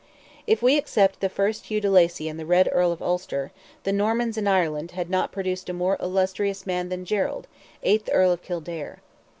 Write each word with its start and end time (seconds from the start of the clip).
If 0.47 0.63
we 0.63 0.77
except 0.77 1.19
the 1.19 1.29
first 1.29 1.67
Hugh 1.67 1.79
de 1.79 1.87
Lacy 1.91 2.27
and 2.27 2.39
the 2.39 2.45
Red 2.47 2.67
Earl 2.71 2.91
of 2.91 3.03
Ulster, 3.03 3.51
the 3.83 3.91
Normans 3.91 4.35
in 4.35 4.47
Ireland 4.47 4.89
had 4.97 5.11
not 5.11 5.31
produced 5.31 5.69
a 5.69 5.73
more 5.73 5.95
illustrious 5.99 6.65
man 6.65 6.89
than 6.89 7.05
Gerald, 7.05 7.45
eighth 7.83 8.09
Earl 8.11 8.31
of 8.31 8.41
Kildare. 8.41 9.01